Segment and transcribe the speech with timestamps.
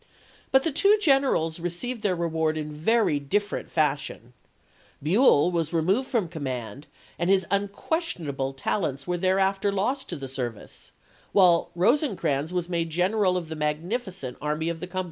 [0.51, 3.71] But the two generals received their re General •^® Orders 168, ward in very different
[3.71, 4.33] fashion;
[5.03, 6.87] Buell was removed p^t^?nt, from command
[7.19, 9.21] and his unquestionable talents were oct24f?862.
[9.21, 10.91] thereafter lost to the service;
[11.33, 14.99] while Rosecrans was vol'xvi., made general of the magnificent Army of the Cum pp.